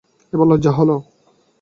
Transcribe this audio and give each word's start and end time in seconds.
এবার 0.33 0.47
লজ্জা 0.51 0.71
হল। 0.77 0.89